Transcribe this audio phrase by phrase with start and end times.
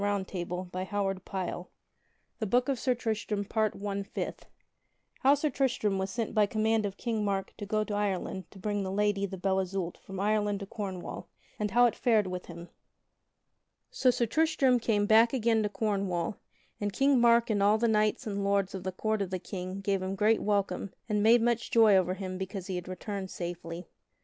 [0.01, 4.45] [Illustration: Sir Tristram harpeth before King Mark] Chapter Fifth
[5.23, 8.57] _How Sir Tristram was sent by command of King Mark to go to Ireland to
[8.57, 11.27] bring the Lady the Belle Isoult from Ireland to Cornwall
[11.59, 12.69] and how it fared with him._
[13.91, 16.37] So Sir Tristram came back again to Cornwall,
[16.79, 19.81] and King Mark and all the knights and lords of the court of the King
[19.81, 23.85] gave him great welcome and made much joy over him because he had returned safely.